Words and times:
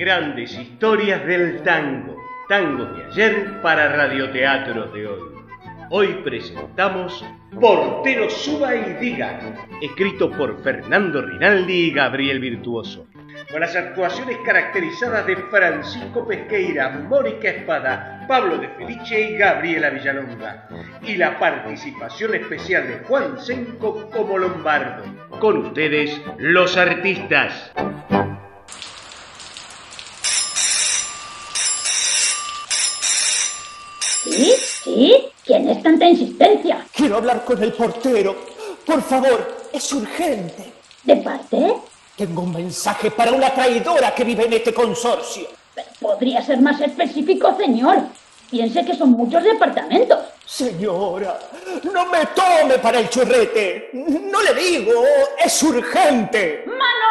Grandes 0.00 0.58
historias 0.58 1.26
del 1.26 1.62
tango. 1.62 2.16
Tangos 2.48 2.96
de 2.96 3.04
ayer 3.04 3.60
para 3.60 3.94
radioteatros 3.94 4.94
de 4.94 5.06
hoy. 5.06 5.20
Hoy 5.90 6.20
presentamos 6.24 7.22
Portero 7.60 8.30
Suba 8.30 8.74
y 8.74 8.94
Diga, 8.94 9.38
escrito 9.82 10.30
por 10.30 10.62
Fernando 10.62 11.20
Rinaldi 11.20 11.88
y 11.88 11.90
Gabriel 11.90 12.40
Virtuoso, 12.40 13.08
con 13.52 13.60
las 13.60 13.76
actuaciones 13.76 14.38
caracterizadas 14.38 15.26
de 15.26 15.36
Francisco 15.36 16.26
Pesqueira, 16.26 16.88
Mónica 17.06 17.50
Espada, 17.50 18.24
Pablo 18.26 18.56
de 18.56 18.68
Felice 18.68 19.32
y 19.32 19.36
Gabriela 19.36 19.90
Villalonga, 19.90 20.66
y 21.02 21.16
la 21.16 21.38
participación 21.38 22.36
especial 22.36 22.88
de 22.88 23.00
Juan 23.00 23.38
Senco 23.38 24.08
como 24.08 24.38
Lombardo. 24.38 25.04
Con 25.38 25.58
ustedes, 25.58 26.18
los 26.38 26.78
artistas. 26.78 27.70
¿Sí? 34.30 34.54
¿Sí? 34.84 35.14
¿Quién 35.44 35.68
es 35.68 35.82
tanta 35.82 36.06
insistencia? 36.06 36.86
Quiero 36.94 37.16
hablar 37.16 37.44
con 37.44 37.62
el 37.62 37.72
portero. 37.72 38.36
Por 38.86 39.02
favor, 39.02 39.68
es 39.72 39.92
urgente. 39.92 40.72
¿De 41.04 41.16
parte? 41.16 41.74
Tengo 42.16 42.42
un 42.42 42.52
mensaje 42.52 43.10
para 43.10 43.32
una 43.32 43.52
traidora 43.52 44.14
que 44.14 44.24
vive 44.24 44.44
en 44.44 44.52
este 44.52 44.72
consorcio. 44.72 45.48
¿Podría 46.00 46.42
ser 46.42 46.60
más 46.60 46.80
específico, 46.80 47.56
señor? 47.56 47.98
Piense 48.50 48.84
que 48.84 48.94
son 48.96 49.10
muchos 49.12 49.42
departamentos. 49.44 50.18
Señora, 50.44 51.38
no 51.84 52.06
me 52.06 52.26
tome 52.26 52.78
para 52.82 52.98
el 52.98 53.08
churrete. 53.08 53.90
No 53.92 54.42
le 54.42 54.54
digo, 54.54 55.04
es 55.42 55.62
urgente. 55.62 56.64
¡Manolo! 56.66 57.09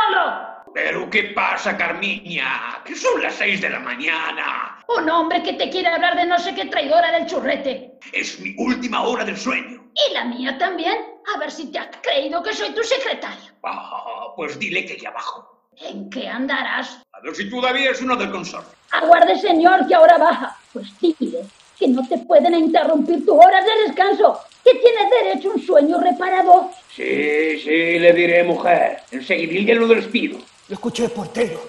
¿Pero 0.73 1.09
qué 1.09 1.23
pasa, 1.35 1.77
Carmiña? 1.77 2.81
Que 2.85 2.95
son 2.95 3.21
las 3.21 3.35
seis 3.35 3.61
de 3.61 3.69
la 3.69 3.79
mañana. 3.79 4.83
Un 4.87 5.09
hombre 5.09 5.43
que 5.43 5.53
te 5.53 5.69
quiere 5.69 5.87
hablar 5.87 6.15
de 6.15 6.25
no 6.25 6.37
sé 6.37 6.53
qué 6.53 6.65
traidora 6.65 7.11
del 7.11 7.25
churrete. 7.25 7.93
Es 8.13 8.39
mi 8.39 8.55
última 8.57 9.03
hora 9.03 9.25
del 9.25 9.37
sueño. 9.37 9.91
Y 10.09 10.13
la 10.13 10.25
mía 10.25 10.57
también. 10.57 10.97
A 11.35 11.39
ver 11.39 11.51
si 11.51 11.71
te 11.71 11.79
has 11.79 11.89
creído 12.01 12.41
que 12.41 12.53
soy 12.53 12.69
tu 12.71 12.83
secretaria. 12.83 13.53
Ah, 13.63 14.33
pues 14.35 14.57
dile 14.57 14.85
que 14.85 14.97
ya 14.97 15.11
bajo. 15.11 15.59
¿En 15.77 16.09
qué 16.09 16.27
andarás? 16.27 17.01
A 17.13 17.19
ver 17.21 17.35
si 17.35 17.49
todavía 17.49 17.91
es 17.91 18.01
uno 18.01 18.15
del 18.15 18.31
consorcio. 18.31 18.73
Aguarde, 18.91 19.37
señor, 19.37 19.87
que 19.87 19.95
ahora 19.95 20.17
baja. 20.17 20.57
Pues 20.73 20.87
dile 20.99 21.43
que 21.77 21.87
no 21.87 22.05
te 22.07 22.17
pueden 22.17 22.53
interrumpir 22.55 23.25
tus 23.25 23.35
horas 23.35 23.63
de 23.63 23.87
descanso, 23.87 24.37
que 24.65 24.71
tienes 24.75 25.09
derecho 25.23 25.49
a 25.49 25.53
un 25.53 25.61
sueño 25.61 25.97
reparado. 25.99 26.71
Sí, 26.93 27.57
sí, 27.59 27.99
le 27.99 28.11
diré, 28.11 28.43
mujer. 28.43 28.99
Enseguida 29.11 29.75
lo 29.75 29.87
despido. 29.87 30.39
Lo 30.69 30.75
escuché, 30.75 31.09
portero. 31.09 31.59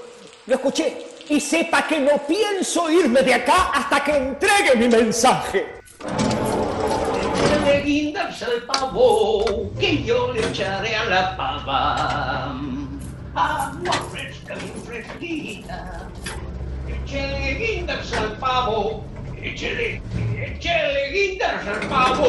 Lo 0.45 0.55
escuché. 0.57 1.07
Y 1.31 1.41
sepa 1.41 1.87
que 1.87 2.01
no 2.01 2.19
pienso 2.27 2.91
irme 2.91 3.23
de 3.23 3.33
acá 3.33 3.71
hasta 3.73 4.05
que 4.05 4.15
entregue 4.15 4.77
mi 4.77 4.89
mensaje. 4.89 5.81
Échale 7.33 7.81
guindas 7.83 8.43
al 8.43 8.63
pavo, 8.65 9.73
que 9.79 10.03
yo 10.03 10.35
le 10.35 10.47
echaré 10.47 10.95
a 10.97 11.05
la 11.07 11.35
pava. 11.35 12.61
Agua 13.35 13.93
fresca, 14.13 14.55
bien 14.57 14.85
fresquita. 14.85 16.07
Échale 16.87 17.55
guindas 17.55 18.13
al 18.13 18.37
pavo, 18.37 19.05
échale, 19.41 20.03
échale 20.37 21.11
guindas 21.13 21.67
al 21.67 21.89
pavo. 21.89 22.27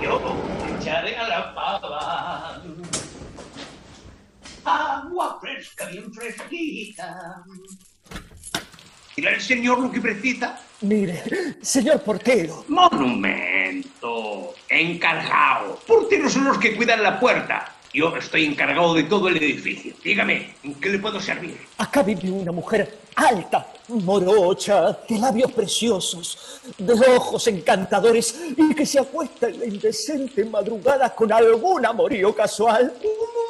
que 0.00 0.06
Yo 0.06 0.20
le 0.64 0.78
echaré 0.80 1.16
a 1.16 1.28
la 1.28 1.54
pava. 1.54 2.62
Agua 4.64 5.38
fresca, 5.40 5.86
bien 5.86 6.12
fresquita. 6.12 7.44
¿Dirá 9.16 9.30
el 9.32 9.40
señor 9.40 9.78
lo 9.80 9.92
que 9.92 10.00
precisa? 10.00 10.58
Mire, 10.80 11.22
señor 11.62 12.02
portero. 12.02 12.64
Monumento. 12.68 14.54
Encargado. 14.68 15.78
Porteros 15.86 16.32
son 16.32 16.44
los 16.44 16.58
que 16.58 16.74
cuidan 16.74 17.02
la 17.02 17.20
puerta. 17.20 17.72
Yo 17.94 18.14
estoy 18.16 18.44
encargado 18.44 18.92
de 18.92 19.04
todo 19.04 19.28
el 19.28 19.36
edificio. 19.36 19.94
Dígame, 20.02 20.56
¿en 20.64 20.74
qué 20.74 20.88
le 20.88 20.98
puedo 20.98 21.20
servir? 21.20 21.56
Acá 21.78 22.02
vive 22.02 22.28
una 22.28 22.50
mujer 22.50 22.98
alta, 23.14 23.72
morocha, 23.86 24.98
de 25.08 25.16
labios 25.16 25.52
preciosos, 25.52 26.60
de 26.76 26.92
ojos 26.92 27.46
encantadores 27.46 28.46
y 28.56 28.74
que 28.74 28.84
se 28.84 28.98
acuesta 28.98 29.46
en 29.46 29.60
la 29.60 29.66
indecente 29.66 30.44
madrugada 30.44 31.14
con 31.14 31.32
algún 31.32 31.86
amorío 31.86 32.34
casual. 32.34 32.92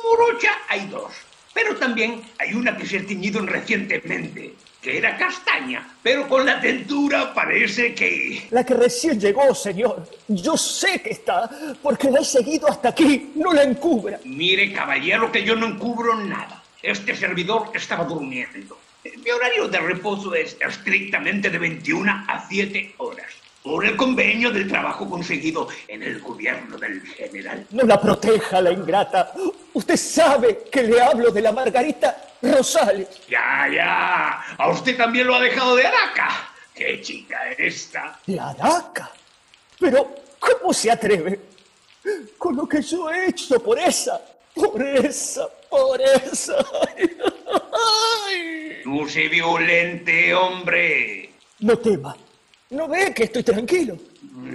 Morocha 0.05 0.51
hay 0.69 0.89
dos, 0.89 1.11
pero 1.55 1.77
también 1.77 2.21
hay 2.39 2.53
una 2.53 2.77
que 2.77 2.85
se 2.85 2.99
ha 2.99 3.07
teñido 3.07 3.41
recientemente, 3.47 4.55
que 4.83 4.99
era 4.99 5.17
castaña, 5.17 5.97
pero 6.03 6.29
con 6.29 6.45
la 6.45 6.61
tentura 6.61 7.33
parece 7.33 7.95
que... 7.95 8.49
La 8.51 8.67
que 8.67 8.75
recién 8.75 9.19
llegó, 9.19 9.55
señor. 9.55 10.07
Yo 10.29 10.57
sé 10.57 11.01
que 11.01 11.11
está, 11.11 11.49
porque 11.81 12.11
la 12.11 12.21
he 12.21 12.25
seguido 12.25 12.69
hasta 12.69 12.91
aquí. 12.91 13.31
No 13.37 13.55
la 13.55 13.63
encubra. 13.63 14.19
Mire, 14.25 14.73
caballero, 14.73 15.31
que 15.31 15.45
yo 15.45 15.55
no 15.55 15.69
encubro 15.69 16.17
nada. 16.17 16.63
Este 16.83 17.15
servidor 17.17 17.71
estaba 17.73 18.05
durmiendo. 18.05 18.79
Mi 19.05 19.31
horario 19.31 19.69
de 19.69 19.79
reposo 19.79 20.35
es 20.35 20.57
estrictamente 20.61 21.49
de 21.49 21.59
21 21.59 22.11
a 22.27 22.47
7 22.49 22.95
horas. 22.99 23.44
Por 23.65 23.87
el 23.87 23.97
convenio 23.97 24.51
del 24.51 24.69
trabajo 24.69 25.09
conseguido 25.09 25.67
en 25.89 26.03
el 26.03 26.21
gobierno 26.21 26.77
del 26.77 27.01
general. 27.01 27.67
No 27.71 27.85
la 27.85 27.99
proteja, 27.99 28.61
la 28.61 28.71
ingrata. 28.71 29.33
Usted 29.73 29.97
sabe 29.97 30.65
que 30.71 30.83
le 30.83 31.01
hablo 31.01 31.31
de 31.31 31.41
la 31.41 31.51
Margarita 31.51 32.15
Rosales. 32.43 33.09
Ya, 33.27 33.67
ya. 33.75 34.43
A 34.59 34.69
usted 34.69 34.99
también 34.99 35.27
lo 35.27 35.37
ha 35.37 35.41
dejado 35.41 35.77
de 35.77 35.87
Araca. 35.87 36.51
¡Qué 36.75 37.01
chica 37.01 37.39
esta! 37.57 38.21
¿De 38.27 38.39
Araca? 38.39 39.11
Pero, 39.81 40.15
¿cómo 40.39 40.75
se 40.75 40.91
atreve? 40.91 41.41
Con 42.37 42.57
lo 42.57 42.69
que 42.69 42.83
yo 42.83 43.11
he 43.11 43.29
hecho 43.31 43.59
por 43.63 43.79
esa, 43.79 44.21
por 44.55 44.83
esa, 44.83 45.49
por 45.71 46.03
esa. 46.03 46.59
Ay. 48.29 48.83
No 48.85 49.09
se 49.09 49.27
violente, 49.29 50.35
hombre. 50.35 51.31
No 51.61 51.79
tema. 51.79 52.15
¿No 52.71 52.89
ve 52.89 53.13
que 53.15 53.25
estoy 53.25 53.43
tranquilo? 53.43 53.97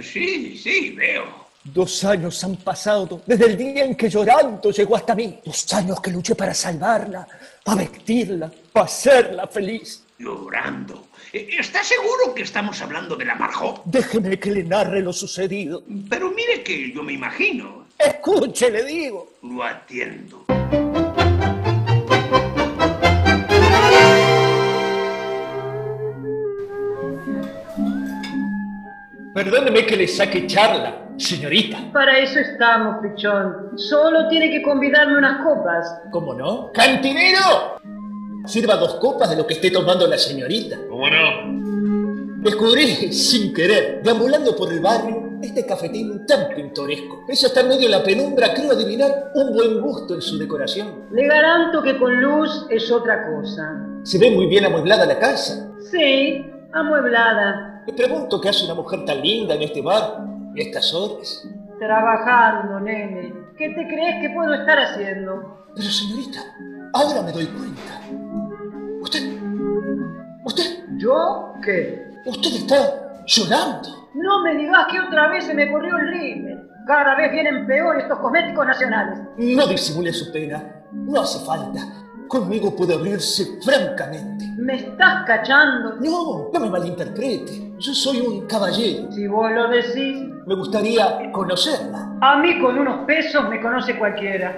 Sí, 0.02 0.58
sí, 0.58 0.90
veo. 0.90 1.48
Dos 1.62 2.04
años 2.04 2.42
han 2.42 2.56
pasado 2.56 3.22
desde 3.26 3.44
el 3.46 3.56
día 3.56 3.84
en 3.84 3.94
que 3.94 4.08
llorando 4.08 4.70
llegó 4.70 4.96
hasta 4.96 5.14
mí. 5.14 5.38
Dos 5.44 5.72
años 5.74 6.00
que 6.00 6.10
luché 6.10 6.34
para 6.34 6.54
salvarla, 6.54 7.26
para 7.62 7.82
vestirla, 7.82 8.50
para 8.72 8.86
hacerla 8.86 9.46
feliz. 9.46 10.02
Llorando. 10.18 11.08
Eh, 11.32 11.48
¿Está 11.58 11.84
seguro 11.84 12.34
que 12.34 12.42
estamos 12.42 12.80
hablando 12.82 13.14
de 13.14 13.24
la 13.26 13.34
Marjó? 13.34 13.82
Déjeme 13.84 14.38
que 14.38 14.50
le 14.50 14.64
narre 14.64 15.00
lo 15.02 15.12
sucedido. 15.12 15.82
Pero 16.08 16.30
mire 16.30 16.62
que 16.62 16.92
yo 16.92 17.02
me 17.02 17.12
imagino. 17.12 17.86
Escuche, 17.98 18.70
le 18.70 18.84
digo. 18.84 19.34
Lo 19.42 19.62
atiendo. 19.62 20.46
Perdóneme 29.42 29.86
que 29.86 29.96
le 29.96 30.06
saque 30.06 30.46
charla, 30.46 31.08
señorita. 31.16 31.78
Para 31.94 32.18
eso 32.18 32.38
estamos, 32.40 32.98
pichón. 33.00 33.70
Solo 33.74 34.28
tiene 34.28 34.50
que 34.50 34.60
convidarme 34.60 35.16
unas 35.16 35.42
copas. 35.42 35.98
¿Cómo 36.12 36.34
no? 36.34 36.70
¡Cantinero! 36.74 37.78
Sirva 38.44 38.76
dos 38.76 38.96
copas 38.96 39.30
de 39.30 39.36
lo 39.36 39.46
que 39.46 39.54
esté 39.54 39.70
tomando 39.70 40.06
la 40.06 40.18
señorita. 40.18 40.76
¿Cómo 40.90 41.08
no? 41.08 42.42
Descubrí, 42.42 43.14
sin 43.14 43.54
querer, 43.54 44.02
deambulando 44.02 44.54
por 44.54 44.70
el 44.70 44.80
barrio, 44.80 45.38
este 45.42 45.64
cafetín 45.64 46.26
tan 46.26 46.54
pintoresco. 46.54 47.24
Eso 47.26 47.46
está 47.46 47.62
en 47.62 47.68
medio 47.68 47.88
de 47.88 47.96
la 47.96 48.04
penumbra, 48.04 48.52
creo 48.52 48.72
adivinar 48.72 49.30
un 49.36 49.54
buen 49.54 49.80
gusto 49.80 50.16
en 50.16 50.20
su 50.20 50.36
decoración. 50.36 51.06
Le 51.12 51.26
garanto 51.26 51.82
que 51.82 51.98
con 51.98 52.20
luz 52.20 52.66
es 52.68 52.92
otra 52.92 53.26
cosa. 53.26 53.86
Se 54.02 54.18
ve 54.18 54.32
muy 54.32 54.48
bien 54.48 54.66
amueblada 54.66 55.06
la 55.06 55.18
casa. 55.18 55.66
Sí, 55.90 56.44
amueblada. 56.74 57.69
Me 57.90 57.96
pregunto 57.96 58.40
qué 58.40 58.50
hace 58.50 58.66
una 58.66 58.74
mujer 58.74 59.04
tan 59.04 59.20
linda 59.20 59.56
en 59.56 59.62
este 59.62 59.82
bar, 59.82 60.18
en 60.54 60.58
estas 60.58 60.94
horas. 60.94 61.44
Trabajando, 61.80 62.78
nene. 62.78 63.34
¿Qué 63.58 63.68
te 63.70 63.84
crees 63.88 64.22
que 64.22 64.30
puedo 64.32 64.54
estar 64.54 64.78
haciendo? 64.78 65.66
Pero 65.74 65.88
señorita, 65.88 66.38
ahora 66.92 67.22
me 67.22 67.32
doy 67.32 67.46
cuenta. 67.46 68.00
Usted... 69.00 69.36
¿Usted? 70.44 70.84
¿Yo 70.98 71.52
qué? 71.64 72.12
Usted 72.26 72.50
está 72.58 73.24
llorando. 73.26 73.88
No 74.14 74.44
me 74.44 74.54
digas 74.54 74.86
que 74.88 75.00
otra 75.00 75.26
vez 75.26 75.46
se 75.46 75.54
me 75.54 75.68
corrió 75.72 75.96
el 75.96 76.08
rímel. 76.12 76.68
Cada 76.86 77.16
vez 77.16 77.32
vienen 77.32 77.66
peor 77.66 77.98
estos 77.98 78.20
cosméticos 78.20 78.66
nacionales. 78.68 79.18
No 79.36 79.66
disimule 79.66 80.12
su 80.12 80.30
pena. 80.30 80.84
No 80.92 81.22
hace 81.22 81.44
falta. 81.44 81.80
Conmigo 82.30 82.76
puede 82.76 82.94
abrirse 82.94 83.58
francamente. 83.60 84.44
¿Me 84.56 84.76
estás 84.76 85.26
cachando? 85.26 85.96
No, 85.96 86.48
no 86.52 86.60
me 86.60 86.70
malinterprete. 86.70 87.72
Yo 87.76 87.92
soy 87.92 88.20
un 88.20 88.46
caballero. 88.46 89.10
Si 89.10 89.26
vos 89.26 89.50
lo 89.50 89.68
decís. 89.68 90.28
Me 90.46 90.54
gustaría 90.54 91.32
conocerla. 91.32 92.16
A 92.20 92.36
mí 92.40 92.60
con 92.60 92.78
unos 92.78 93.04
pesos 93.04 93.48
me 93.48 93.60
conoce 93.60 93.98
cualquiera. 93.98 94.56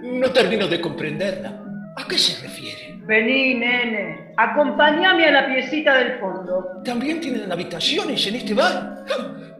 No 0.00 0.30
termino 0.30 0.68
de 0.68 0.80
comprenderla. 0.80 1.60
¿A 1.96 2.06
qué 2.06 2.16
se 2.16 2.40
refiere? 2.40 3.00
Vení, 3.04 3.56
nene. 3.56 4.32
Acompáñame 4.36 5.26
a 5.26 5.32
la 5.32 5.46
piecita 5.48 5.92
del 5.96 6.20
fondo. 6.20 6.82
¿También 6.84 7.20
tienen 7.20 7.50
habitaciones 7.50 8.24
en 8.28 8.36
este 8.36 8.54
bar? 8.54 9.04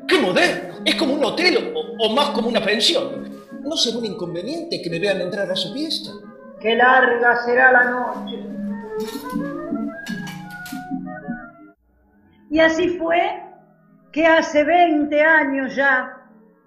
¡Qué 0.06 0.16
moderno! 0.20 0.74
Es 0.84 0.94
como 0.94 1.14
un 1.14 1.24
hotel 1.24 1.72
o, 1.74 2.06
o 2.06 2.14
más 2.14 2.28
como 2.28 2.48
una 2.48 2.60
pensión. 2.60 3.32
¿No 3.64 3.76
será 3.76 3.98
un 3.98 4.04
inconveniente 4.04 4.80
que 4.80 4.90
me 4.90 5.00
vean 5.00 5.20
entrar 5.20 5.50
a 5.50 5.56
su 5.56 5.72
fiesta? 5.74 6.12
Qué 6.62 6.76
larga 6.76 7.42
será 7.44 7.72
la 7.72 7.90
noche. 7.90 8.38
Y 12.50 12.60
así 12.60 12.98
fue 12.98 13.42
que 14.12 14.26
hace 14.26 14.62
20 14.62 15.20
años 15.20 15.74
ya, 15.74 16.18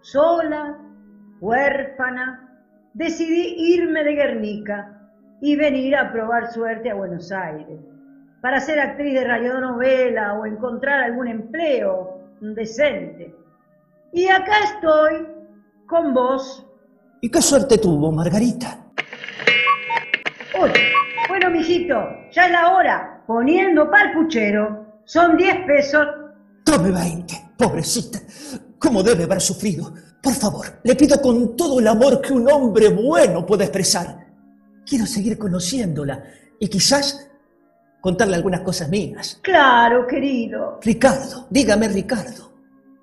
sola, 0.02 0.78
huérfana, 1.40 2.60
decidí 2.94 3.56
irme 3.74 4.04
de 4.04 4.16
Guernica 4.16 5.00
y 5.40 5.56
venir 5.56 5.96
a 5.96 6.12
probar 6.12 6.52
suerte 6.52 6.92
a 6.92 6.96
Buenos 6.96 7.32
Aires 7.32 7.80
para 8.42 8.60
ser 8.60 8.82
actriz 8.82 9.14
de 9.14 9.24
radionovela 9.24 10.34
o 10.34 10.46
encontrar 10.46 11.04
algún 11.04 11.30
empleo 11.30 12.20
decente. 12.42 13.34
Y 14.12 14.28
acá 14.28 14.56
estoy 14.74 15.26
con 15.88 16.14
vos. 16.14 16.68
¿Y 17.22 17.32
qué 17.32 17.42
suerte 17.42 17.78
tuvo, 17.78 18.12
Margarita? 18.12 18.85
Uy, 20.62 20.70
bueno, 21.28 21.50
mijito, 21.50 21.96
ya 22.32 22.46
es 22.46 22.52
la 22.52 22.74
hora. 22.74 23.24
Poniendo 23.28 23.90
pa'l 23.90 24.14
puchero, 24.14 25.02
son 25.06 25.36
10 25.36 25.66
pesos. 25.66 26.08
Tome 26.64 26.92
20, 26.92 27.34
pobrecita. 27.58 28.20
¿Cómo 28.80 29.04
debe 29.04 29.24
haber 29.24 29.42
sufrido? 29.42 29.94
Por 30.22 30.34
favor, 30.34 30.66
le 30.84 30.96
pido 30.96 31.22
con 31.22 31.56
todo 31.56 31.80
el 31.80 31.88
amor 31.88 32.22
que 32.22 32.34
un 32.34 32.50
hombre 32.50 32.90
bueno 32.90 33.46
puede 33.46 33.66
expresar. 33.66 34.26
Quiero 34.86 35.06
seguir 35.06 35.38
conociéndola 35.38 36.24
y 36.60 36.68
quizás 36.68 37.30
contarle 38.02 38.36
algunas 38.36 38.62
cosas 38.62 38.90
mías. 38.90 39.40
Claro, 39.42 40.08
querido. 40.08 40.80
Ricardo, 40.84 41.48
dígame 41.50 41.88
Ricardo. 41.88 42.54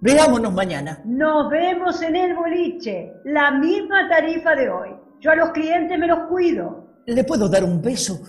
Veámonos 0.00 0.52
mañana. 0.52 1.00
Nos 1.04 1.48
vemos 1.50 2.02
en 2.02 2.16
el 2.16 2.34
boliche. 2.34 3.12
La 3.24 3.52
misma 3.52 4.08
tarifa 4.08 4.56
de 4.56 4.68
hoy. 4.68 4.90
Yo 5.20 5.30
a 5.30 5.36
los 5.36 5.50
clientes 5.50 5.96
me 5.96 6.08
los 6.08 6.26
cuido. 6.28 6.81
¿Le 7.06 7.24
puedo 7.24 7.48
dar 7.48 7.64
un 7.64 7.80
beso? 7.82 8.20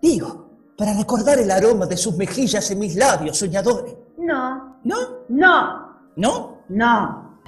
Digo, 0.00 0.72
para 0.76 0.94
recordar 0.94 1.38
el 1.38 1.50
aroma 1.50 1.86
de 1.86 1.96
sus 1.96 2.16
mejillas 2.16 2.70
en 2.70 2.78
mis 2.78 2.96
labios 2.96 3.38
soñadores. 3.38 3.94
No, 4.18 4.78
¿No? 4.84 4.96
no, 5.28 6.06
¿No? 6.16 6.62
no. 6.68 7.38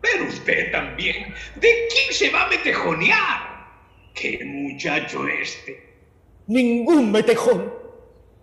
Pero 0.00 0.24
usted 0.28 0.70
también, 0.72 1.34
¿de 1.56 1.68
quién 1.90 2.12
se 2.12 2.30
va 2.30 2.44
a 2.44 2.48
metejonear? 2.48 3.40
¡Qué 4.14 4.40
muchacho 4.44 5.26
este! 5.26 5.96
Ningún 6.46 7.10
metejón. 7.10 7.72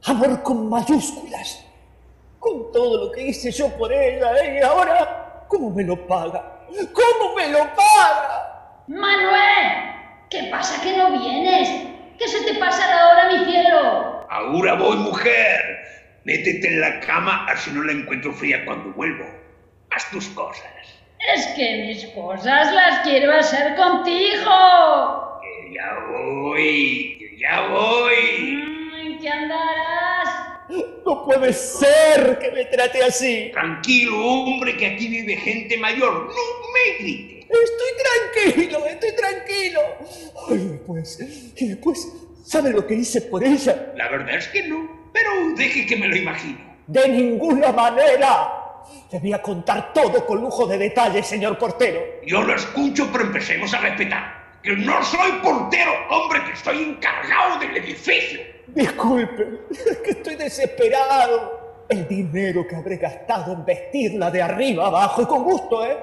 Amor 0.06 0.44
con 0.44 0.68
mayúsculas. 0.70 1.63
Con 2.44 2.74
todo 2.74 3.06
lo 3.06 3.12
que 3.14 3.28
hice 3.28 3.52
yo 3.52 3.70
por 3.78 3.90
ella, 3.94 4.38
¿eh? 4.44 4.60
y 4.60 4.64
ahora, 4.64 5.46
¿cómo 5.48 5.70
me 5.70 5.82
lo 5.82 5.96
paga? 6.06 6.66
¿Cómo 6.92 7.36
me 7.38 7.48
lo 7.48 7.60
paga? 7.60 8.84
Manuel, 8.88 10.28
¿qué 10.30 10.50
pasa 10.52 10.82
que 10.84 10.98
no 10.98 11.18
vienes? 11.18 11.70
¿Qué 12.20 12.28
se 12.28 12.44
te 12.44 12.60
pasará 12.60 13.10
ahora, 13.10 13.32
mi 13.32 13.46
cielo? 13.46 14.26
Ahora 14.30 14.74
voy, 14.74 14.98
mujer. 14.98 15.62
Métete 16.26 16.68
en 16.68 16.82
la 16.82 17.00
cama, 17.00 17.46
así 17.50 17.72
no 17.72 17.82
la 17.82 17.94
encuentro 17.94 18.34
fría 18.34 18.66
cuando 18.66 18.92
vuelvo. 18.92 19.24
Haz 19.92 20.12
tus 20.12 20.28
cosas. 20.30 20.68
Es 21.34 21.48
que 21.56 21.86
mis 21.88 22.06
cosas 22.08 22.74
las 22.74 23.00
quiero 23.08 23.32
hacer 23.32 23.74
contigo. 23.78 25.40
Que 25.42 25.74
ya 25.76 25.96
voy, 26.12 27.18
que 27.20 27.38
ya 27.40 27.68
voy. 27.70 28.56
Mm, 28.58 28.96
¿En 28.96 29.20
qué 29.20 29.30
andarás? 29.30 30.13
No 31.06 31.26
puede 31.26 31.54
ser 31.54 32.40
que 32.40 32.52
me 32.52 32.66
trate 32.66 33.04
así. 33.04 33.50
Tranquilo, 33.52 34.26
hombre, 34.26 34.76
que 34.78 34.88
aquí 34.88 35.08
vive 35.08 35.36
gente 35.38 35.78
mayor. 35.78 36.14
No 36.14 36.34
me 36.74 36.98
grite. 37.00 37.40
Estoy 37.42 38.54
tranquilo, 38.54 38.86
estoy 38.88 39.16
tranquilo. 39.16 39.80
Ay, 40.50 40.58
después, 40.58 41.54
y 41.56 41.68
después, 41.68 42.08
¿sabe 42.44 42.72
lo 42.72 42.88
que 42.88 42.96
hice 42.96 43.22
por 43.22 43.44
ella? 43.44 43.94
La 43.96 44.10
verdad 44.10 44.36
es 44.36 44.48
que 44.48 44.64
no, 44.64 45.10
pero 45.14 45.30
deje 45.56 45.86
que 45.86 45.98
me 45.98 46.08
lo 46.08 46.16
imagino. 46.16 46.60
De 46.88 47.08
ninguna 47.08 47.72
manera. 47.72 48.60
Le 49.12 49.20
voy 49.20 49.34
a 49.34 49.42
contar 49.42 49.94
todo 49.94 50.26
con 50.26 50.42
lujo 50.42 50.66
de 50.66 50.78
detalles, 50.78 51.28
señor 51.28 51.58
portero. 51.58 52.02
Yo 52.26 52.42
lo 52.42 52.56
escucho, 52.56 53.08
pero 53.12 53.26
empecemos 53.26 53.74
a 53.74 53.80
respetar. 53.80 54.60
Que 54.62 54.76
no 54.76 55.04
soy 55.04 55.32
portero, 55.44 55.92
hombre, 56.10 56.44
que 56.46 56.54
estoy 56.54 56.84
encargado 56.84 57.60
del 57.60 57.78
edificio. 57.78 58.42
Disculpe, 58.68 59.62
es 59.72 59.98
que 59.98 60.12
estoy 60.12 60.36
desesperado. 60.36 61.62
El 61.90 62.08
dinero 62.08 62.66
que 62.66 62.76
habré 62.76 62.98
gastado 62.98 63.54
en 63.54 63.66
vestirla 63.66 64.32
de 64.32 64.42
arriba 64.42 64.88
abajo 64.88 65.22
y 65.22 65.26
con 65.26 65.44
gusto, 65.44 65.86
¿eh? 65.86 65.98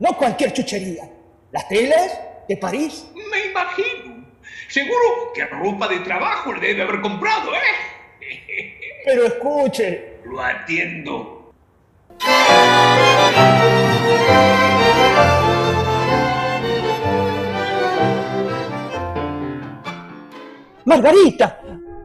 No 0.00 0.16
cualquier 0.16 0.52
chuchería. 0.52 1.08
Las 1.52 1.68
telas 1.68 2.20
de 2.48 2.56
París. 2.56 3.06
Me 3.14 3.46
imagino. 3.46 4.26
Seguro 4.68 5.32
que 5.34 5.44
ropa 5.46 5.86
de 5.86 6.00
trabajo 6.00 6.52
le 6.52 6.60
debe 6.60 6.82
haber 6.82 7.00
comprado, 7.00 7.54
¿eh? 7.54 8.78
Pero 9.04 9.26
escuche, 9.26 10.18
Lo 10.24 10.40
atiendo. 10.40 11.52
Margarita, 20.84 21.61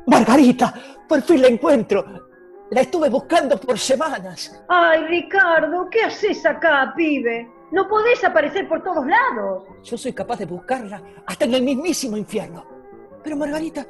Margarita, 0.07 0.73
por 1.07 1.21
fin 1.21 1.41
la 1.41 1.47
encuentro. 1.49 2.05
La 2.71 2.81
estuve 2.81 3.09
buscando 3.09 3.59
por 3.59 3.77
semanas. 3.77 4.61
Ay, 4.67 5.05
Ricardo, 5.05 5.89
¿qué 5.89 6.01
haces 6.01 6.45
acá, 6.45 6.93
pibe? 6.95 7.49
No 7.71 7.87
podés 7.87 8.23
aparecer 8.23 8.67
por 8.67 8.81
todos 8.83 9.05
lados. 9.05 9.63
Yo 9.83 9.97
soy 9.97 10.13
capaz 10.13 10.39
de 10.39 10.45
buscarla 10.45 11.01
hasta 11.25 11.45
en 11.45 11.55
el 11.55 11.61
mismísimo 11.61 12.15
infierno. 12.15 12.65
Pero 13.21 13.35
Margarita, 13.35 13.85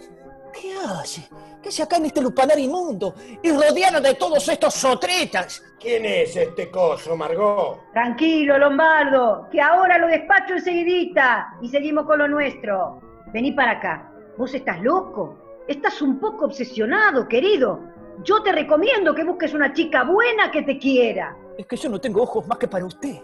¿qué 0.52 0.74
hace? 1.00 1.28
¿Qué 1.62 1.70
hace 1.70 1.84
acá 1.84 1.98
en 1.98 2.06
este 2.06 2.22
lupanar 2.22 2.58
inmundo 2.58 3.14
y 3.42 3.52
rodeada 3.52 4.00
de 4.00 4.16
todos 4.16 4.48
estos 4.50 4.74
sotretas? 4.74 5.64
¿Quién 5.80 6.06
es 6.06 6.36
este 6.36 6.72
coso, 6.72 7.16
Margot? 7.16 7.92
Tranquilo, 7.94 8.58
Lombardo, 8.58 9.48
que 9.52 9.62
ahora 9.62 10.00
lo 10.00 10.08
despacho 10.08 10.56
enseguidita 10.56 11.58
y 11.62 11.70
seguimos 11.70 12.06
con 12.06 12.18
lo 12.18 12.28
nuestro. 12.28 13.02
Vení 13.32 13.52
para 13.52 13.74
acá. 13.74 14.12
¿Vos 14.38 14.54
estás 14.54 14.82
loco? 14.82 15.47
Estás 15.68 16.02
un 16.02 16.20
poco 16.20 16.46
obsesionado, 16.46 17.28
querido. 17.28 17.82
Yo 18.24 18.42
te 18.42 18.52
recomiendo 18.52 19.14
que 19.14 19.24
busques 19.24 19.54
una 19.54 19.74
chica 19.74 20.04
buena 20.04 20.50
que 20.50 20.62
te 20.62 20.80
quiera. 20.80 21.38
Es 21.58 21.66
que 21.66 21.76
yo 21.76 21.90
no 21.90 22.00
tengo 22.00 22.24
ojos 22.24 22.48
más 22.48 22.58
que 22.58 22.68
para 22.68 22.86
usted. 22.86 23.22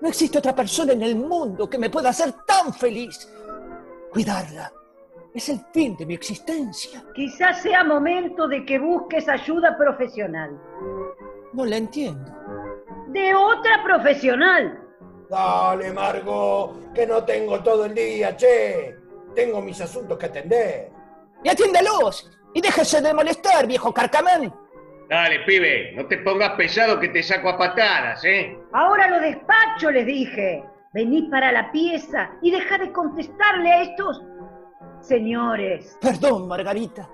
No 0.00 0.08
existe 0.08 0.38
otra 0.38 0.54
persona 0.54 0.92
en 0.92 1.02
el 1.02 1.14
mundo 1.14 1.68
que 1.68 1.78
me 1.78 1.90
pueda 1.90 2.08
hacer 2.10 2.32
tan 2.46 2.72
feliz. 2.72 3.30
Cuidarla 4.10 4.72
es 5.34 5.48
el 5.48 5.60
fin 5.72 5.96
de 5.96 6.06
mi 6.06 6.14
existencia. 6.14 7.04
Quizás 7.14 7.62
sea 7.62 7.84
momento 7.84 8.48
de 8.48 8.64
que 8.64 8.78
busques 8.78 9.28
ayuda 9.28 9.76
profesional. 9.76 10.58
No 11.52 11.64
la 11.64 11.76
entiendo. 11.76 12.32
De 13.08 13.34
otra 13.34 13.82
profesional. 13.84 14.80
Dale, 15.28 15.92
Margot, 15.92 16.92
que 16.92 17.06
no 17.06 17.24
tengo 17.24 17.62
todo 17.62 17.84
el 17.84 17.94
día, 17.94 18.36
che. 18.36 18.96
Tengo 19.34 19.60
mis 19.60 19.80
asuntos 19.80 20.18
que 20.18 20.26
atender. 20.26 20.99
Y 21.44 21.48
atiéndalos. 21.48 22.30
Y 22.54 22.60
déjese 22.60 23.00
de 23.00 23.14
molestar, 23.14 23.66
viejo 23.66 23.92
carcamán. 23.92 24.52
Dale, 25.08 25.40
pibe, 25.40 25.92
no 25.96 26.06
te 26.06 26.18
pongas 26.18 26.50
pesado 26.50 27.00
que 27.00 27.08
te 27.08 27.22
saco 27.22 27.48
a 27.48 27.58
patadas, 27.58 28.24
¿eh? 28.24 28.56
Ahora 28.72 29.08
lo 29.08 29.20
despacho, 29.20 29.90
les 29.90 30.06
dije. 30.06 30.64
Vení 30.92 31.22
para 31.22 31.52
la 31.52 31.70
pieza 31.72 32.30
y 32.42 32.50
deja 32.50 32.78
de 32.78 32.92
contestarle 32.92 33.72
a 33.72 33.82
estos 33.82 34.22
señores. 35.00 35.96
Perdón, 36.00 36.48
Margarita. 36.48 37.08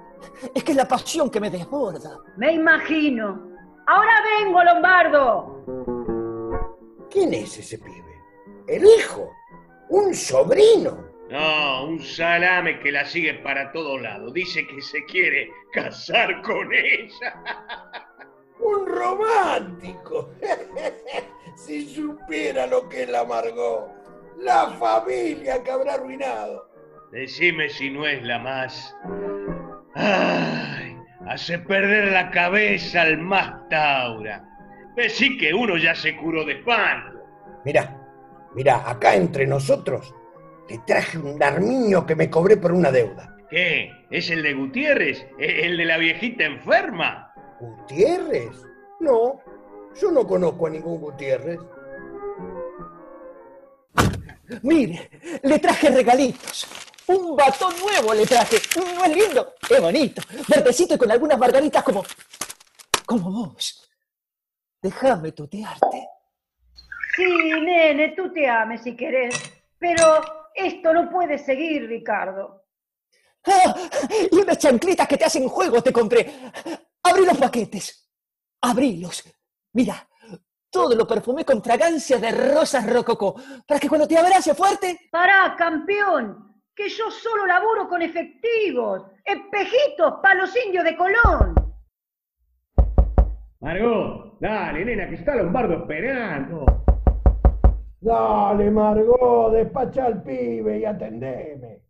Es 0.54 0.64
que 0.64 0.73
es 0.73 0.76
la 0.76 0.88
pasión 0.88 1.30
que 1.30 1.40
me 1.40 1.50
desborda. 1.50 2.18
Me 2.37 2.52
imagino. 2.52 3.40
Ahora 3.87 4.12
vengo, 4.38 4.64
Lombardo. 4.64 5.64
¿Quién 7.11 7.33
es 7.35 7.59
ese 7.59 7.78
pibe? 7.78 8.23
¿El 8.66 8.85
hijo? 8.85 9.30
¿Un 9.90 10.14
sobrino? 10.14 11.05
No, 11.30 11.87
un 11.87 12.00
salame 12.00 12.78
que 12.78 12.92
la 12.92 13.04
sigue 13.04 13.35
para 13.35 13.73
todos 13.73 14.00
lados. 14.00 14.33
Dice 14.33 14.66
que 14.66 14.80
se 14.80 15.04
quiere 15.06 15.50
casar 15.73 16.40
con 16.42 16.73
ella. 16.73 17.35
¡Un 18.61 18.87
romántico! 18.87 20.30
si 21.56 21.87
supiera 21.88 22.66
lo 22.66 22.88
que 22.88 23.02
es 23.02 23.09
la 23.09 23.25
Margot, 23.25 23.88
la 24.38 24.71
familia 24.78 25.62
que 25.62 25.71
habrá 25.71 25.95
arruinado. 25.95 26.71
Decime 27.11 27.68
si 27.71 27.90
no 27.90 28.06
es 28.06 28.23
la 28.23 28.38
más. 28.38 28.97
Ay, 29.95 30.97
hace 31.26 31.59
perder 31.59 32.12
la 32.12 32.30
cabeza 32.30 33.02
al 33.02 33.18
más 33.18 33.68
Taura. 33.68 34.45
Decí 34.95 35.37
que 35.38 35.52
uno 35.52 35.76
ya 35.76 35.95
se 35.95 36.16
curó 36.16 36.45
de 36.45 36.54
espanto. 36.54 37.18
Mira, 37.64 38.00
mira, 38.54 38.88
acá 38.88 39.14
entre 39.14 39.47
nosotros 39.47 40.14
te 40.68 40.78
traje 40.87 41.18
un 41.18 41.42
armiño 41.42 42.04
que 42.06 42.16
me 42.16 42.28
cobré 42.30 42.56
por 42.56 42.73
una 42.73 42.90
deuda. 42.90 43.37
¿Qué? 43.49 43.90
¿Es 44.11 44.30
el 44.30 44.42
de 44.42 44.54
Gutiérrez? 44.54 45.26
¿E- 45.38 45.66
¿El 45.66 45.76
de 45.76 45.85
la 45.85 45.99
viejita 45.99 46.44
enferma? 46.44 47.32
¿Gutiérrez? 47.61 48.56
No, 49.00 49.40
yo 50.00 50.11
no 50.11 50.26
conozco 50.26 50.66
a 50.66 50.70
ningún 50.70 51.00
Gutiérrez. 51.00 51.61
Mire, 54.62 55.11
le 55.42 55.58
traje 55.58 55.90
regalitos. 55.90 56.66
Un 57.08 57.37
batón 57.37 57.73
nuevo 57.80 58.14
le 58.14 58.26
traje. 58.26 58.56
¿No 58.76 59.04
es 59.04 59.16
lindo? 59.16 59.54
Qué 59.66 59.78
bonito. 59.78 60.23
Verdecito 60.49 60.94
y 60.94 60.99
con 60.99 61.11
algunas 61.11 61.38
margaritas 61.38 61.82
como... 61.82 62.04
como 63.04 63.30
vos. 63.30 63.88
Déjame 64.82 65.32
tutearte. 65.32 66.08
Sí, 67.14 67.25
nene, 67.62 68.11
tú 68.16 68.32
te 68.32 68.49
ames 68.49 68.82
si 68.82 68.96
querés. 68.96 69.35
Pero 69.78 70.20
esto 70.56 70.92
no 70.92 71.10
puede 71.10 71.38
seguir, 71.38 71.86
Ricardo. 71.86 72.64
¡Ah! 73.46 73.75
Y 74.30 74.36
unas 74.36 74.58
chanclitas 74.58 75.06
que 75.06 75.16
te 75.16 75.25
hacen 75.25 75.48
juego 75.48 75.82
te 75.82 75.92
compré. 75.92 76.32
Abrí 77.02 77.25
los 77.25 77.38
paquetes. 77.38 78.10
Abrilos. 78.60 79.22
Mira, 79.75 80.08
todo 80.70 80.94
lo 80.94 81.06
perfumé 81.06 81.44
con 81.44 81.62
fragancia 81.62 82.18
de 82.18 82.32
rosas 82.32 82.90
rococó, 82.90 83.34
para 83.66 83.78
que 83.78 83.88
cuando 83.88 84.08
te 84.08 84.18
abrace 84.18 84.54
fuerte... 84.54 85.08
Pará, 85.10 85.54
campeón, 85.56 86.62
que 86.75 86.88
yo 86.88 87.10
solo 87.10 87.46
laburo 87.46 87.88
con 87.88 88.02
efectivos, 88.02 89.04
espejitos 89.25 90.14
para 90.22 90.34
los 90.34 90.56
indios 90.64 90.84
de 90.84 90.96
Colón. 90.96 91.54
Margot, 93.60 94.38
dale, 94.40 94.84
nena, 94.84 95.08
que 95.08 95.14
está 95.14 95.34
Lombardo 95.34 95.75
esperando. 95.75 96.86
Dale, 98.00 98.71
Margot, 98.71 99.53
despacha 99.53 100.07
al 100.07 100.23
pibe 100.23 100.79
y 100.79 100.85
atendeme. 100.85 101.83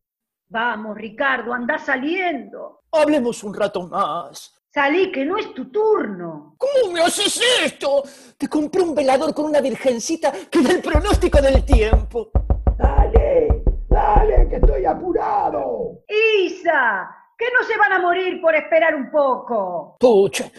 Vamos, 0.48 0.96
Ricardo, 0.96 1.52
anda 1.52 1.78
saliendo. 1.78 2.82
Hablemos 2.92 3.42
un 3.42 3.52
rato 3.52 3.88
más. 3.88 4.52
Salí, 4.72 5.10
que 5.10 5.24
no 5.24 5.38
es 5.38 5.52
tu 5.54 5.70
turno. 5.70 6.54
¿Cómo 6.58 6.92
me 6.92 7.00
haces 7.00 7.40
esto? 7.64 8.02
Te 8.36 8.46
compré 8.46 8.82
un 8.82 8.94
velador 8.94 9.34
con 9.34 9.46
una 9.46 9.60
virgencita 9.60 10.30
que 10.50 10.62
da 10.62 10.70
el 10.70 10.82
pronóstico 10.82 11.40
del 11.40 11.64
tiempo. 11.64 12.30
Dale, 12.76 13.64
dale, 13.88 14.48
que 14.48 14.56
estoy 14.56 14.84
apurado. 14.84 16.02
Isa, 16.40 17.10
que 17.36 17.46
no 17.58 17.66
se 17.66 17.76
van 17.78 17.92
a 17.94 17.98
morir 18.00 18.40
por 18.40 18.54
esperar 18.54 18.94
un 18.94 19.10
poco. 19.10 19.96
Pucha. 19.98 20.50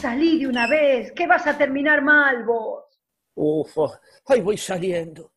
Salí 0.00 0.40
de 0.40 0.48
una 0.48 0.66
vez, 0.66 1.12
que 1.12 1.26
vas 1.26 1.46
a 1.46 1.56
terminar 1.56 2.02
mal 2.02 2.44
vos. 2.44 2.99
Ufa, 3.42 3.98
ahí 4.26 4.42
voy 4.42 4.58
saliendo. 4.58 5.32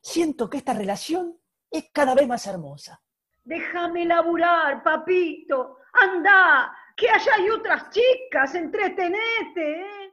Siento 0.00 0.48
que 0.48 0.58
esta 0.58 0.72
relación 0.72 1.36
es 1.68 1.86
cada 1.92 2.14
vez 2.14 2.28
más 2.28 2.46
hermosa. 2.46 3.02
Déjame 3.42 4.04
laburar, 4.04 4.84
papito. 4.84 5.78
Anda, 5.92 6.72
que 6.96 7.10
allá 7.10 7.32
hay 7.34 7.50
otras 7.50 7.90
chicas, 7.90 8.54
entretenete. 8.54 9.80
¿eh? 9.80 10.12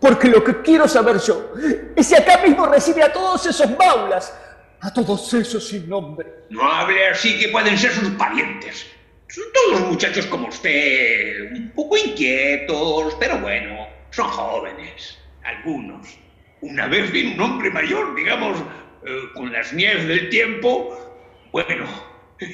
Porque 0.00 0.28
lo 0.28 0.42
que 0.42 0.62
quiero 0.62 0.88
saber 0.88 1.18
yo 1.18 1.52
es 1.94 2.06
si 2.06 2.14
acá 2.14 2.38
mismo 2.38 2.64
recibe 2.64 3.02
a 3.02 3.12
todos 3.12 3.44
esos 3.44 3.68
maulas, 3.76 4.34
a 4.80 4.90
todos 4.94 5.34
esos 5.34 5.68
sin 5.68 5.86
nombre. 5.90 6.46
No 6.48 6.62
hable 6.62 7.08
así 7.08 7.38
que 7.38 7.48
pueden 7.48 7.76
ser 7.76 7.92
sus 7.92 8.08
parientes. 8.12 8.91
Son 9.32 9.44
todos 9.54 9.80
muchachos 9.88 10.26
como 10.26 10.48
usted, 10.48 11.52
un 11.52 11.70
poco 11.70 11.96
inquietos, 11.96 13.16
pero 13.18 13.38
bueno, 13.38 13.88
son 14.10 14.28
jóvenes, 14.28 15.18
algunos. 15.42 16.18
Una 16.60 16.86
vez 16.86 17.10
vi 17.10 17.32
un 17.32 17.40
hombre 17.40 17.70
mayor, 17.70 18.14
digamos, 18.14 18.58
eh, 19.06 19.20
con 19.32 19.50
las 19.50 19.72
nieves 19.72 20.06
del 20.06 20.28
tiempo, 20.28 21.16
bueno, 21.50 21.86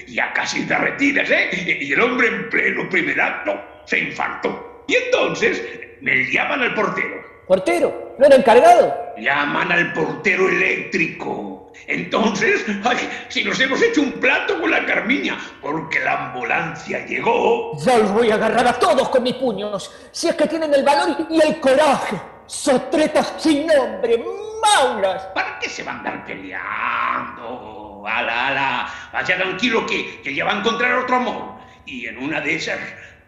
ya 0.06 0.32
casi 0.32 0.62
derretidas, 0.66 1.28
¿eh? 1.32 1.78
Y 1.80 1.92
el 1.92 2.00
hombre 2.00 2.28
en 2.28 2.48
pleno 2.48 2.88
primer 2.88 3.20
acto 3.20 3.60
se 3.84 3.98
infartó. 3.98 4.84
Y 4.86 4.94
entonces 4.94 5.60
me 6.00 6.30
llaman 6.30 6.62
al 6.62 6.74
portero. 6.74 7.24
Portero, 7.48 8.14
¿no 8.20 8.24
era 8.24 8.36
encargado? 8.36 9.14
Llaman 9.18 9.72
al 9.72 9.92
portero 9.94 10.48
eléctrico. 10.48 11.57
Entonces, 11.86 12.64
ay, 12.84 13.08
si 13.28 13.44
nos 13.44 13.58
hemos 13.60 13.80
hecho 13.82 14.02
un 14.02 14.12
plato 14.12 14.60
con 14.60 14.70
la 14.70 14.84
Carmiña, 14.84 15.38
porque 15.60 16.00
la 16.00 16.26
ambulancia 16.26 17.06
llegó. 17.06 17.72
Ya 17.78 17.98
los 17.98 18.12
voy 18.12 18.30
a 18.30 18.34
agarrar 18.34 18.66
a 18.66 18.72
todos 18.74 19.08
con 19.08 19.22
mis 19.22 19.34
puños, 19.34 19.90
si 20.12 20.28
es 20.28 20.34
que 20.34 20.46
tienen 20.46 20.74
el 20.74 20.84
valor 20.84 21.26
y 21.30 21.40
el 21.40 21.60
coraje. 21.60 22.20
Sotretas 22.46 23.34
sin 23.38 23.66
nombre, 23.66 24.22
maulas. 24.62 25.26
¿Para 25.34 25.58
qué 25.58 25.68
se 25.68 25.82
van 25.82 25.96
a 25.96 25.98
andar 25.98 26.26
peleando? 26.26 28.04
Ala, 28.06 28.48
ala, 28.48 28.94
vaya 29.12 29.36
tranquilo 29.36 29.84
que, 29.86 30.20
que 30.22 30.34
ya 30.34 30.44
va 30.44 30.52
a 30.52 30.58
encontrar 30.58 30.98
otro 30.98 31.16
amor. 31.16 31.58
Y 31.84 32.06
en 32.06 32.18
una 32.18 32.40
de 32.40 32.54
esas, 32.54 32.78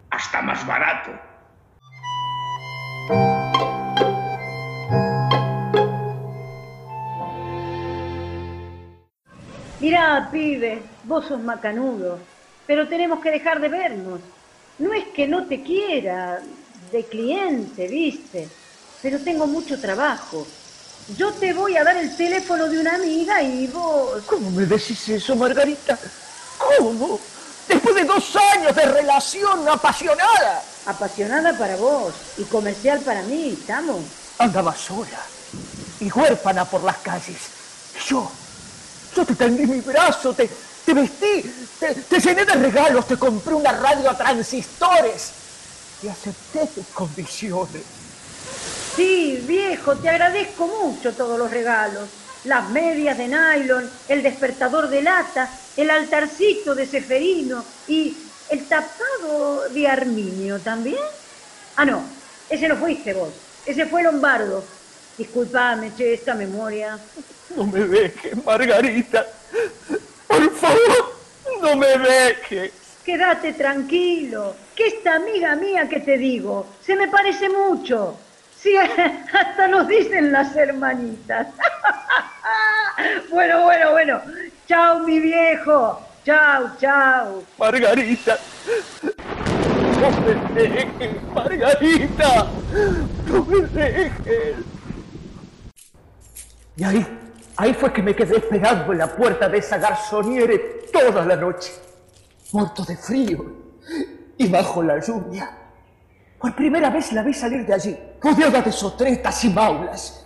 hasta 0.09 0.41
más 0.41 0.65
barato. 0.65 1.11
Mirá, 9.81 10.29
pibe, 10.31 10.83
vos 11.05 11.25
sos 11.25 11.41
macanudo, 11.41 12.19
pero 12.67 12.87
tenemos 12.87 13.19
que 13.19 13.31
dejar 13.31 13.59
de 13.59 13.67
vernos. 13.67 14.19
No 14.77 14.93
es 14.93 15.05
que 15.07 15.27
no 15.27 15.47
te 15.47 15.63
quiera 15.63 16.39
de 16.91 17.03
cliente, 17.05 17.87
viste, 17.87 18.47
pero 19.01 19.19
tengo 19.19 19.47
mucho 19.47 19.81
trabajo. 19.81 20.45
Yo 21.17 21.33
te 21.33 21.51
voy 21.53 21.77
a 21.77 21.83
dar 21.83 21.97
el 21.97 22.15
teléfono 22.15 22.67
de 22.69 22.79
una 22.79 22.93
amiga 22.93 23.41
y 23.41 23.65
vos... 23.67 24.21
¿Cómo 24.27 24.51
me 24.51 24.67
decís 24.67 25.09
eso, 25.09 25.35
Margarita? 25.35 25.97
¿Cómo? 26.59 27.19
Después 27.67 27.95
de 27.95 28.03
dos 28.03 28.35
años 28.53 28.75
de 28.75 28.85
relación 28.85 29.67
apasionada. 29.67 30.61
Apasionada 30.85 31.57
para 31.57 31.75
vos 31.75 32.13
y 32.37 32.43
comercial 32.43 32.99
para 32.99 33.23
mí, 33.23 33.57
¿estamos? 33.59 34.01
Andaba 34.37 34.75
sola 34.75 35.19
y 35.99 36.11
huérfana 36.11 36.65
por 36.65 36.83
las 36.83 36.97
calles. 36.97 37.37
Yo, 38.07 38.31
yo 39.15 39.25
te 39.25 39.35
tendí 39.35 39.65
mi 39.65 39.81
brazo, 39.81 40.33
te, 40.33 40.49
te 40.85 40.93
vestí, 40.93 41.67
te, 41.79 41.95
te 41.95 42.19
llené 42.19 42.45
de 42.45 42.53
regalos, 42.53 43.07
te 43.07 43.17
compré 43.17 43.53
una 43.53 43.71
radio 43.71 44.09
a 44.09 44.17
transistores 44.17 45.31
y 46.03 46.07
acepté 46.07 46.67
tus 46.67 46.85
condiciones. 46.87 47.83
Sí, 48.95 49.43
viejo, 49.47 49.95
te 49.95 50.09
agradezco 50.09 50.67
mucho 50.67 51.13
todos 51.13 51.37
los 51.37 51.49
regalos. 51.49 52.09
Las 52.45 52.69
medias 52.69 53.17
de 53.17 53.27
nylon, 53.27 53.89
el 54.09 54.23
despertador 54.23 54.89
de 54.89 55.01
lata, 55.03 55.49
el 55.77 55.89
altarcito 55.89 56.73
de 56.73 56.87
ceferino 56.87 57.63
y 57.87 58.17
el 58.49 58.67
tapado 58.67 59.69
de 59.69 59.87
arminio 59.87 60.59
también. 60.59 60.99
Ah, 61.75 61.85
no, 61.85 62.03
ese 62.49 62.67
no 62.67 62.75
fuiste 62.77 63.13
vos, 63.13 63.29
ese 63.65 63.85
fue 63.85 64.03
Lombardo. 64.03 64.63
Disculpame, 65.17 65.91
che, 65.95 66.13
esta 66.13 66.33
memoria. 66.33 66.97
No 67.55 67.65
me 67.65 67.81
dejes, 67.81 68.43
Margarita. 68.43 69.25
Por 70.27 70.51
favor, 70.55 71.15
no 71.61 71.75
me 71.75 71.97
dejes. 71.97 72.71
Quédate 73.03 73.53
tranquilo, 73.53 74.55
que 74.75 74.87
esta 74.87 75.15
amiga 75.15 75.55
mía 75.55 75.89
que 75.89 75.99
te 75.99 76.17
digo, 76.17 76.67
se 76.81 76.95
me 76.95 77.07
parece 77.07 77.49
mucho. 77.49 78.17
Sí, 78.57 78.75
hasta 79.33 79.67
nos 79.67 79.87
dicen 79.87 80.31
las 80.31 80.55
hermanitas. 80.55 81.47
Bueno, 83.31 83.63
bueno, 83.63 83.91
bueno. 83.91 84.21
Chao, 84.67 84.99
mi 84.99 85.19
viejo. 85.19 85.99
Chao, 86.23 86.69
chao. 86.79 87.43
Margarita. 87.57 88.37
No 89.99 90.11
me 90.21 90.59
dejes, 90.59 91.23
Margarita. 91.33 92.47
No 93.27 93.45
me 93.45 93.61
dejes. 93.67 94.55
Y 96.75 96.83
ahí, 96.83 97.05
ahí 97.57 97.73
fue 97.73 97.91
que 97.91 98.01
me 98.01 98.15
quedé 98.15 98.37
esperando 98.37 98.91
en 98.91 98.99
la 98.99 99.07
puerta 99.07 99.49
de 99.49 99.57
esa 99.57 99.77
garzoniere 99.77 100.81
toda 100.91 101.25
la 101.25 101.35
noche, 101.35 101.71
muerto 102.51 102.83
de 102.83 102.97
frío 102.97 103.45
y 104.37 104.47
bajo 104.49 104.81
la 104.81 104.99
lluvia. 104.99 105.57
Por 106.39 106.55
primera 106.55 106.89
vez 106.89 107.11
la 107.11 107.21
vi 107.21 107.33
salir 107.33 107.65
de 107.65 107.73
allí, 107.73 107.97
rodeada 108.19 108.61
de 108.61 108.71
sotretas 108.71 109.43
y 109.43 109.49
maulas. 109.49 110.25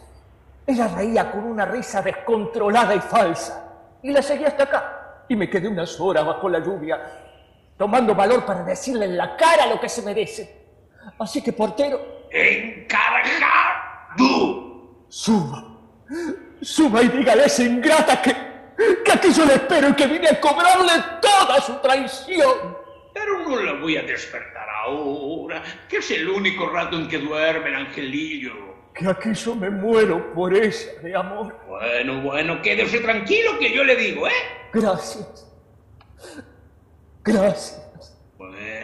Ella 0.65 0.87
reía 0.87 1.31
con 1.31 1.43
una 1.43 1.65
risa 1.65 2.01
descontrolada 2.01 2.95
y 2.95 2.99
falsa, 2.99 3.71
y 4.01 4.11
la 4.11 4.21
seguí 4.21 4.45
hasta 4.45 4.63
acá, 4.63 5.23
y 5.27 5.35
me 5.35 5.49
quedé 5.49 5.67
unas 5.67 5.99
horas 5.99 6.25
bajo 6.25 6.47
la 6.47 6.59
lluvia, 6.59 7.01
tomando 7.77 8.15
valor 8.15 8.45
para 8.45 8.63
decirle 8.63 9.05
en 9.05 9.17
la 9.17 9.35
cara 9.35 9.67
lo 9.67 9.79
que 9.79 9.89
se 9.89 10.01
merece. 10.01 10.63
Así 11.19 11.41
que, 11.43 11.53
portero, 11.53 11.99
¡Encargado! 12.31 12.95
suba, 15.07 15.74
suba 16.61 17.03
y 17.03 17.07
dígale 17.09 17.43
a 17.43 17.45
esa 17.45 17.63
ingrata 17.63 18.21
que, 18.21 18.35
que 19.03 19.11
aquí 19.11 19.31
yo 19.31 19.45
le 19.45 19.55
espero 19.55 19.89
y 19.89 19.93
que 19.93 20.07
vine 20.07 20.29
a 20.29 20.39
cobrarle 20.39 20.91
toda 21.21 21.61
su 21.61 21.73
traición. 21.75 22.77
Pero 23.13 23.39
no 23.39 23.61
la 23.61 23.73
voy 23.73 23.97
a 23.97 24.03
despertar 24.03 24.67
ahora, 24.85 25.63
que 25.87 25.97
es 25.97 26.11
el 26.11 26.27
único 26.29 26.69
rato 26.69 26.97
en 26.97 27.07
que 27.07 27.17
duerme 27.17 27.69
el 27.69 27.75
angelillo. 27.75 28.53
Que 28.93 29.07
aquí 29.09 29.33
yo 29.33 29.55
me 29.55 29.69
muero 29.69 30.33
por 30.33 30.53
ella 30.53 31.01
de 31.01 31.15
amor. 31.15 31.57
Bueno, 31.67 32.21
bueno, 32.21 32.61
quédese 32.61 32.99
tranquilo 32.99 33.57
que 33.59 33.73
yo 33.73 33.83
le 33.83 33.95
digo, 33.95 34.27
¿eh? 34.27 34.31
Gracias. 34.73 35.47
Gracias. 37.23 37.84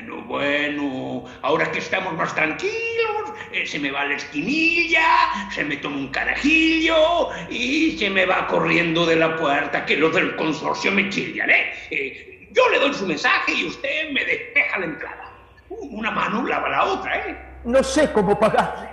Bueno, 0.01 0.23
bueno, 0.23 1.25
ahora 1.43 1.71
que 1.71 1.77
estamos 1.77 2.13
más 2.13 2.33
tranquilos, 2.33 3.33
eh, 3.51 3.67
se 3.67 3.77
me 3.77 3.91
va 3.91 4.05
la 4.05 4.15
esquinilla, 4.15 5.05
se 5.51 5.63
me 5.63 5.77
toma 5.77 5.97
un 5.97 6.07
carajillo 6.07 7.29
y 7.49 7.97
se 7.99 8.09
me 8.09 8.25
va 8.25 8.47
corriendo 8.47 9.05
de 9.05 9.17
la 9.17 9.35
puerta, 9.35 9.85
que 9.85 9.97
los 9.97 10.15
del 10.15 10.35
consorcio 10.35 10.91
me 10.91 11.07
chillan, 11.09 11.51
¿eh? 11.51 11.73
Eh, 11.91 12.49
Yo 12.51 12.67
le 12.69 12.79
doy 12.79 12.93
su 12.93 13.05
mensaje 13.05 13.53
y 13.53 13.67
usted 13.67 14.11
me 14.11 14.25
despeja 14.25 14.79
la 14.79 14.85
entrada. 14.85 15.33
Una 15.69 16.09
mano 16.09 16.47
lava 16.47 16.69
la 16.69 16.83
otra, 16.85 17.17
¿eh? 17.19 17.37
No 17.63 17.83
sé 17.83 18.11
cómo 18.11 18.39
pagarle. 18.39 18.89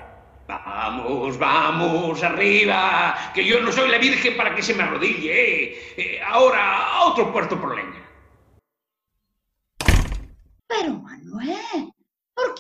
Vamos, 0.46 1.38
vamos, 1.38 2.22
arriba, 2.22 3.32
que 3.34 3.44
yo 3.44 3.60
no 3.60 3.72
soy 3.72 3.88
la 3.90 3.98
Virgen 3.98 4.36
para 4.36 4.54
que 4.54 4.62
se 4.62 4.74
me 4.74 4.82
arrodille, 4.82 5.32
¿eh? 5.32 5.94
Eh, 5.96 6.20
ahora, 6.22 6.84
a 6.84 7.04
otro 7.06 7.32
puerto 7.32 7.58
por 7.58 7.74
leña. 7.74 8.04
Pero 10.68 10.92
Manuel, 10.94 11.92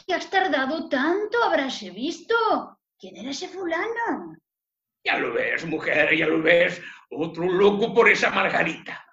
¿por 0.08 0.16
qué 0.16 0.24
has 0.24 0.30
tardado 0.30 0.88
tanto? 0.88 1.42
Habráse 1.44 1.90
visto. 1.90 2.34
¿Quién 2.98 3.16
era 3.16 3.30
ese 3.30 3.48
fulano? 3.48 4.36
Ya 5.04 5.18
lo 5.18 5.32
ves, 5.32 5.64
mujer, 5.66 6.16
ya 6.16 6.26
lo 6.26 6.42
ves. 6.42 6.80
Otro 7.10 7.44
loco 7.44 7.94
por 7.94 8.08
esa 8.08 8.30
Margarita. 8.30 9.04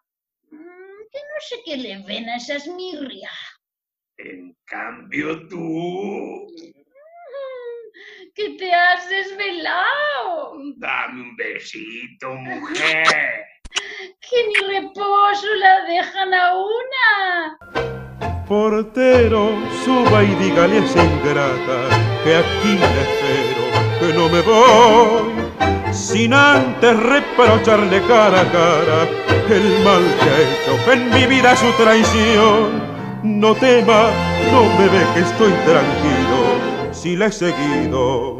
Mm, 0.51 0.57
que 1.11 1.19
no 1.19 1.39
sé 1.39 1.55
qué 1.65 1.77
le 1.77 2.03
ven 2.03 2.29
a 2.29 2.37
esas 2.37 2.67
mirrias. 2.67 3.31
En 4.17 4.55
cambio 4.65 5.47
tú... 5.47 5.57
Mm, 5.59 6.73
Que 8.33 8.49
te 8.57 8.73
has 8.73 9.09
desvelado. 9.09 10.57
Dame 10.77 11.21
un 11.21 11.35
besito, 11.35 12.33
mujer. 12.33 13.05
Que 14.27 14.47
ni 14.47 14.79
reposo 14.79 15.53
la 15.55 15.83
dejan 15.83 16.33
a 16.33 16.55
una. 16.55 17.74
Portero, 18.47 19.49
suba 19.83 20.23
y 20.23 20.35
dígale 20.35 20.77
a 20.77 20.83
esa 20.83 21.03
ingrata 21.03 21.79
que 22.23 22.35
aquí 22.35 22.77
la 22.77 23.01
espero, 23.01 23.63
que 23.99 24.13
no 24.13 24.29
me 24.29 24.41
voy, 24.41 25.93
sin 25.93 26.31
antes 26.31 26.95
reprocharle 26.99 28.01
cara 28.03 28.41
a 28.41 28.51
cara 28.51 29.07
el 29.49 29.83
mal 29.83 30.03
que 30.19 30.29
ha 30.29 30.39
hecho 30.41 30.91
en 30.91 31.09
mi 31.09 31.25
vida 31.25 31.55
su 31.55 31.71
traición. 31.73 32.83
No 33.23 33.55
tema, 33.55 34.09
no 34.51 34.63
me 34.77 34.89
ve 34.89 35.05
que 35.15 35.21
estoy 35.21 35.51
tranquilo, 35.65 36.91
si 36.91 37.15
la 37.15 37.27
he 37.27 37.31
seguido 37.31 38.39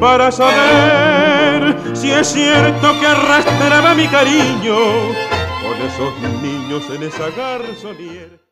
para 0.00 0.32
saber 0.32 1.76
si 1.92 2.10
es 2.10 2.26
cierto 2.26 2.98
que 2.98 3.06
arrastraba 3.06 3.94
mi 3.94 4.08
cariño 4.08 4.76
con 5.62 5.86
esos 5.86 6.42
niños 6.42 6.90
en 6.90 7.04
esa 7.04 7.30
garzoniera. 7.30 8.43